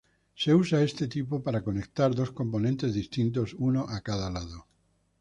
Se 0.33 0.51
usa 0.55 0.81
este 0.81 1.07
tipo 1.07 1.43
para 1.43 1.63
conectar 1.63 2.15
dos 2.15 2.31
componentes 2.31 2.95
distintos, 2.95 3.53
uno 3.59 3.81
a 3.81 4.01
cada 4.01 4.31
lado. 4.31 4.65